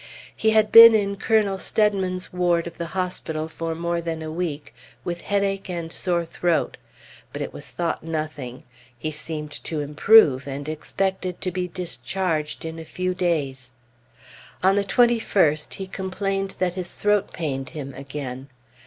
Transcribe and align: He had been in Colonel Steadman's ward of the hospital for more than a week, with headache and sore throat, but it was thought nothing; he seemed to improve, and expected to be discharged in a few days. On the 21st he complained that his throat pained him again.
He 0.35 0.49
had 0.49 0.71
been 0.71 0.95
in 0.95 1.15
Colonel 1.15 1.59
Steadman's 1.59 2.33
ward 2.33 2.65
of 2.65 2.79
the 2.79 2.87
hospital 2.97 3.47
for 3.47 3.75
more 3.75 4.01
than 4.01 4.23
a 4.23 4.31
week, 4.31 4.73
with 5.03 5.21
headache 5.21 5.69
and 5.69 5.93
sore 5.93 6.25
throat, 6.25 6.77
but 7.31 7.39
it 7.39 7.53
was 7.53 7.67
thought 7.69 8.01
nothing; 8.01 8.63
he 8.97 9.11
seemed 9.11 9.51
to 9.63 9.79
improve, 9.79 10.47
and 10.47 10.67
expected 10.67 11.39
to 11.41 11.51
be 11.51 11.67
discharged 11.67 12.65
in 12.65 12.79
a 12.79 12.83
few 12.83 13.13
days. 13.13 13.69
On 14.63 14.75
the 14.75 14.83
21st 14.83 15.75
he 15.75 15.85
complained 15.85 16.55
that 16.57 16.73
his 16.73 16.91
throat 16.93 17.31
pained 17.31 17.69
him 17.69 17.93
again. 17.93 18.47